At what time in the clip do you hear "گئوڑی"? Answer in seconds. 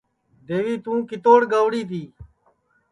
1.51-1.81